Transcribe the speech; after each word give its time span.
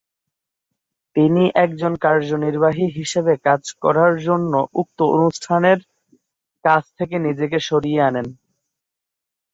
তিনি 1.15 1.43
একজন 1.63 1.93
কার্যনির্বাহী 1.97 2.85
হিসাবে 2.97 3.33
কাজ 3.45 3.63
করার 3.81 4.13
জন্য 4.27 4.51
উক্ত 4.73 4.99
অনুষ্ঠানের 5.15 5.79
কাজ 6.63 6.83
থেকে 6.97 7.15
নিজেকে 7.19 7.57
সরিয়ে 7.69 7.99
আনেন। 8.01 8.27